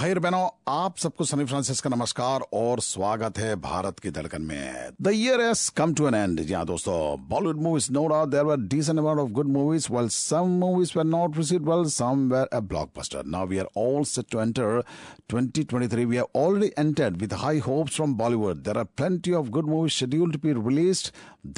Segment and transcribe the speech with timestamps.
[0.00, 4.92] भाई बहनों, आप सबको सनी फ्रांसिस का नमस्कार और स्वागत है भारत की धड़कन में।
[5.02, 6.94] The years come to an end जी दोस्तों
[7.28, 11.36] Bollywood movies no doubt there were decent of good movies well some movies were not
[11.38, 12.60] received well some were a
[12.96, 14.80] blockbuster now we are all set to enter
[15.28, 19.32] twenty twenty three we are already entered with high hope from Bollywood there are plenty
[19.32, 21.04] of good movies scheduled be release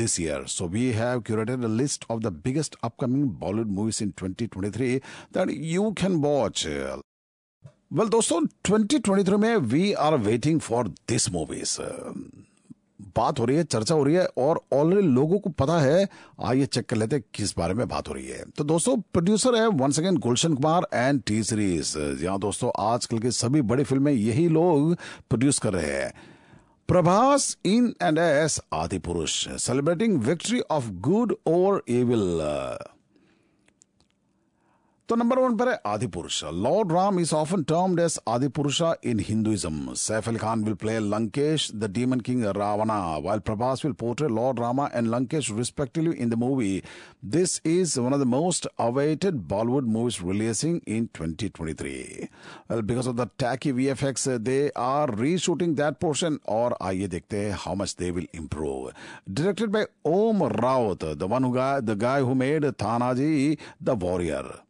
[0.03, 4.47] this year so we have curated list of the biggest upcoming Bollywood movies in twenty
[4.47, 4.95] twenty three
[5.39, 6.67] that you can watch
[7.93, 11.77] well दोस्तों 2023 में we are waiting for this movies
[13.17, 16.09] बात हो रही है, चर्चा हो रही है और ऑलरेडी लोगों को पता है,
[16.45, 19.57] आइए चेक कर लेते हैं किस बारे में बात हो रही है। तो दोस्तों प्रोड्यूसर
[19.57, 21.93] है once again Gulshan Kumar and T Series
[22.23, 24.95] जहाँ दोस्तों, आजकल की सभी बड़ी फ़िल्में यही लोग
[25.29, 26.13] प्रोड्यूस कर रहे हैं।
[26.89, 28.61] प्रभास इन and as
[29.01, 32.41] Adipurush celebrating victory of good over evil
[35.13, 36.51] So, number one पर है Adipurusha.
[36.67, 39.75] Lord Ram is often termed as Adipurusha in Hinduism.
[40.03, 44.59] Saif Ali Khan will play Lankesh, the demon king Ravana, while Prabhas will portray Lord
[44.59, 46.83] Rama and Lankesh respectively in the movie.
[47.23, 52.31] This is one of the most awaited Bollywood movies releasing in 2023.
[52.71, 57.75] Well, because of the tacky VFX, they are reshooting that portion or आइए देखते how
[57.75, 58.93] much they will improve.
[59.31, 64.63] Directed by Om Raut, the one who guy, the guy who made Tanhaji the warrior.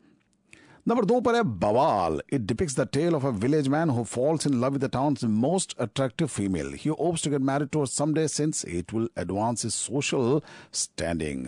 [0.86, 4.46] Number दो पर है Bawaal. It depicts the tale of a village man who falls
[4.46, 8.26] in love with the town's most attractive female he hopes to get married to someday
[8.28, 10.40] since it will advance his social
[10.74, 11.46] standing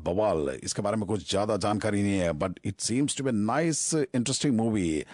[0.00, 3.94] Bawaal, इसके बारे में कुछ ज़्यादा जानकारी नहीं है but it seems to be nice
[3.94, 5.04] interesting movie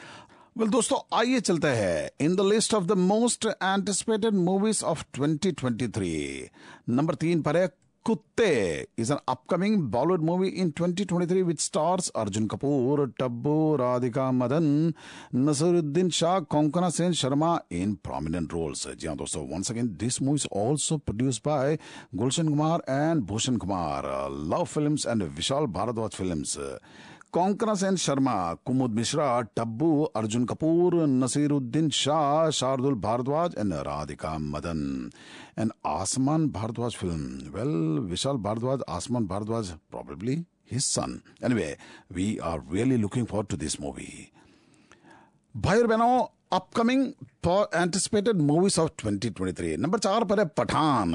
[0.59, 6.49] well दोस्तों, आइए चलते हैं। In the list of the most anticipated movies of 2023
[6.89, 7.69] number तीन पर है
[8.03, 14.95] Kutte is an upcoming Bollywood movie in 2023 which stars Arjun Kapoor, Tabu, Radhika Madan,
[15.35, 18.87] Nasiruddin Shah, Konkona Sen Sharma in prominent roles.
[18.99, 21.77] Yeah, dosto, once again, this movie is also produced by
[22.17, 26.59] Gulshan Kumar and Bhushan Kumar, Luv Films and Vishal Bharadwaj Films.
[27.33, 28.37] Konkona Sen Sharma
[28.67, 34.81] Kumud Mishra Tabu Arjun Kapoor Naseeruddin Shah Shardul Bharadwaj and Radhika Madan
[35.59, 37.77] and Aasmaan Bharadwaj film well
[38.11, 40.39] Vishal Bharadwaj Aasmaan Bharadwaj probably
[40.71, 41.23] his son.
[41.43, 41.77] Anyway,
[42.11, 44.33] we are really looking forward to this movie.
[45.55, 47.06] भाई बहनों upcoming
[47.76, 51.12] anticipated movies of 2023 number चार पर है Pathan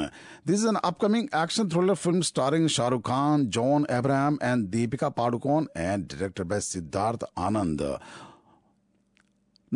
[0.47, 5.69] this is an upcoming action thriller film starring Shahrukh Khan John Abraham and Deepika Padukone
[5.77, 7.83] and directed by Siddharth Anand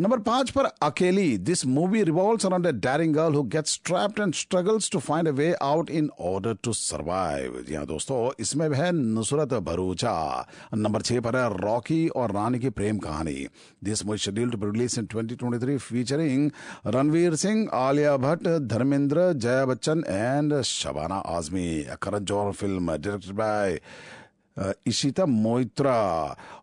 [0.00, 1.36] Number पाँच पर Akeli.
[1.38, 5.30] This movie revolves around a daring girl who gets trapped and struggles to find a
[5.30, 10.14] way out in order to survive जी हाँ दोस्तों, इसमें है Nusrat Bharucha.
[10.74, 13.46] Number छह पर है रॉकी और रानी की प्रेम कहानी।
[13.84, 16.50] This movie scheduled to release in 2023 featuring
[16.86, 21.68] Ranveer Singh, Alia Bhatt, Dharmendra, Jaya Bachchan and Shabana Azmi.
[22.02, 23.80] Karan Johar film directed by
[24.86, 26.00] Ishita Moitra.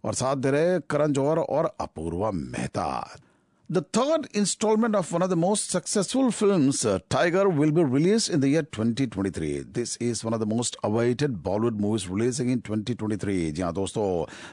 [0.06, 2.90] और साथ दे रहे करण जौहर और Apoorva Mehta.
[3.71, 8.29] The third installment of one of the most successful films, uh, Tiger, will be released
[8.29, 9.61] in the year 2023.
[9.61, 13.51] This is one of the most awaited Bollywood movies releasing in 2023.
[13.53, 14.05] जी हाँ दोस्तों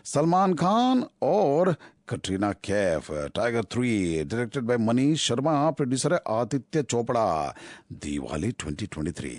[0.06, 1.75] सलमान खान और
[2.09, 3.91] Katrina Kaif tiger three
[4.24, 7.28] directed by Manish Sharma producer है Aditya Chopra
[8.07, 9.35] Diwali 2023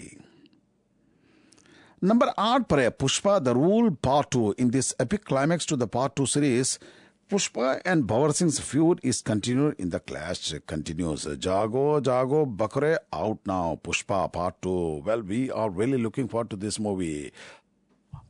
[2.02, 5.88] number आठ पर है Pushpa the rule part two in this epic climax to the
[5.94, 6.78] part two series
[7.27, 11.25] Pushpa and Bhanwar Singh's feud is continued in the clash continues.
[11.25, 13.79] Jago, Jago, Bakre out now.
[13.83, 15.01] Pushpa part 2.
[15.03, 17.33] Well, we are really looking forward to this movie.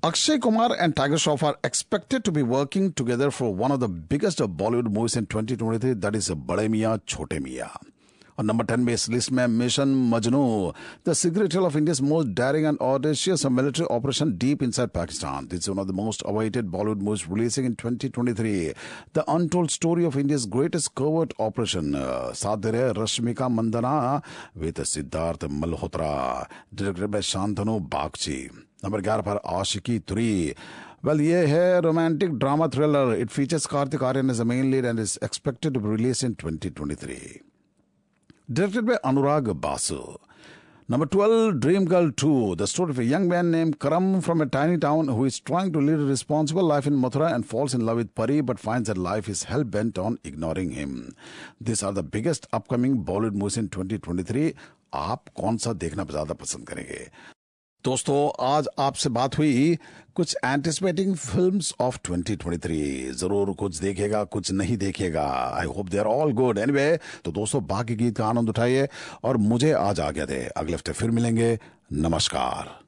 [0.01, 3.89] Akshay Kumar and Tiger Shroff are expected to be working together for one of the
[3.89, 7.91] biggest Bollywood movies in 2023 that is Bade Miyan Chote Miyan.
[8.37, 10.73] On number 10 base list में mission Majnu
[11.05, 15.47] the secret tale of India's most daring and audacious military operation deep inside Pakistan.
[15.47, 18.73] This is one of the most awaited Bollywood movies releasing in 2023.
[19.13, 21.95] The untold story of India's greatest covert operation.
[21.95, 24.21] Uh, Sadhire Rashmika Mandanna
[24.53, 26.45] with Sidharth Malhotra.
[26.73, 28.39] Directed by Shantanu Bagchi.
[28.83, 30.53] Number ग्यारह पर Aashiqui three
[31.05, 34.99] Well, ये है romantic drama thriller it features Kartik Aaryan as a main lead and
[34.99, 37.54] is expected to release in 2023
[38.52, 40.16] directed by Anurag Basu.
[40.88, 44.46] Number 12, Dream Girl 2, the story of a young man named Karam from a
[44.46, 47.86] tiny town who is trying to lead a responsible life in Mathura and falls in
[47.86, 51.14] love with Pari but finds that life is hell bent on ignoring him.
[51.60, 54.52] These are the biggest upcoming Bollywood movies in 2023.
[54.94, 57.08] आप कौन सा देखना ज्यादा पसंद करेंगे
[57.85, 59.77] दोस्तों, आज आपसे बात हुई
[60.15, 65.25] कुछ एंटिसिपेटिंग फिल्म्स ऑफ़ 2023 ज़रूर कुछ देखेगा, कुछ नहीं देखेगा।
[65.57, 66.87] I hope they are all good anyway
[67.25, 68.87] तो दोस्तों, बाकी गीत का आनंद उठाइए
[69.23, 71.57] और मुझे आज आ गया दे। अगले हफ़्ते फिर मिलेंगे।
[71.93, 72.84] नमस्कार।